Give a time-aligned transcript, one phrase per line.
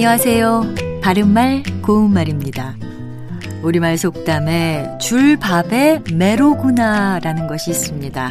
[0.00, 0.62] 안녕하세요.
[1.02, 2.74] 바른말 고운말입니다.
[3.62, 8.30] 우리말 속담에 줄밥에 매로구나라는 것이 있습니다.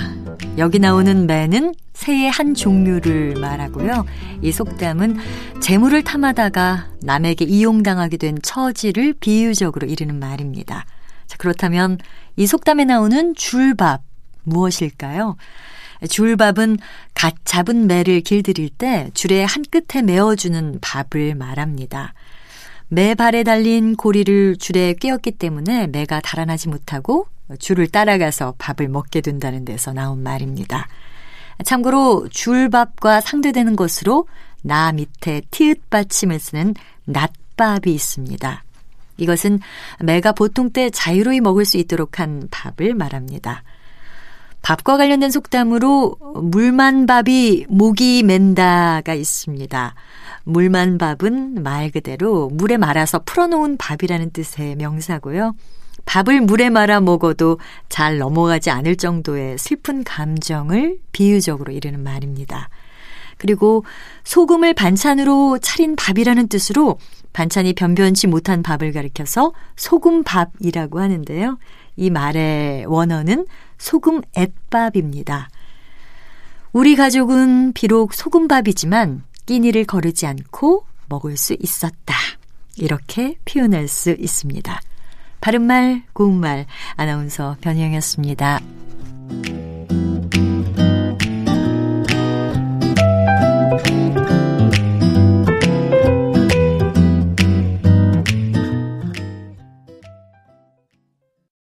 [0.57, 4.04] 여기 나오는 매는 새의 한 종류를 말하고요.
[4.41, 5.18] 이 속담은
[5.61, 10.88] 재물을 탐하다가 남에게 이용당하게 된 처지를 비유적으로 이르는 말입니다.
[11.27, 11.99] 자, 그렇다면
[12.36, 14.01] 이 속담에 나오는 줄밥
[14.42, 15.36] 무엇일까요?
[16.07, 16.77] 줄밥은
[17.13, 22.13] 갓 잡은 매를 길들일 때 줄의 한 끝에 메어주는 밥을 말합니다.
[22.87, 27.27] 매 발에 달린 고리를 줄에 꿰었기 때문에 매가 달아나지 못하고
[27.59, 30.87] 줄을 따라가서 밥을 먹게 된다는 데서 나온 말입니다.
[31.63, 34.27] 참고로 줄밥과 상대되는 것으로
[34.61, 36.73] 나 밑에 티읕 받침을 쓰는
[37.05, 38.63] 낫밥이 있습니다.
[39.17, 39.59] 이것은
[40.02, 43.63] 매가 보통 때 자유로이 먹을 수 있도록 한 밥을 말합니다.
[44.61, 49.95] 밥과 관련된 속담으로 물만 밥이 목이 맨다가 있습니다.
[50.44, 55.56] 물만 밥은 말 그대로 물에 말아서 풀어놓은 밥이라는 뜻의 명사고요.
[56.06, 62.69] 밥을 물에 말아 먹어도 잘 넘어가지 않을 정도의 슬픈 감정을 비유적으로 이르는 말입니다.
[63.38, 63.86] 그리고
[64.23, 66.97] 소금을 반찬으로 차린 밥이라는 뜻으로
[67.31, 71.58] 반찬이 변변치 못한 밥을 가리켜서 소금밥이라고 하는데요.
[72.00, 73.45] 이 말의 원어는
[73.78, 75.50] 소금 앱밥입니다.
[76.72, 82.16] 우리 가족은 비록 소금밥이지만 끼니를 거르지 않고 먹을 수 있었다.
[82.78, 84.80] 이렇게 표현할 수 있습니다.
[85.41, 88.78] 바른말, 고운말, 아나운서 변희영이었습니다.